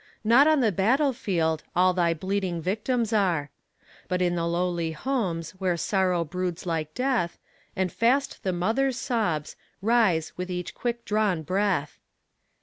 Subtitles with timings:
[0.23, 3.51] Not on the battle field, All thy bleeding victims are;
[4.07, 7.37] But in the lowly homes Where sorrow broods like death,
[7.75, 11.99] And fast the mother's sobs Rise with each quick drawn breath.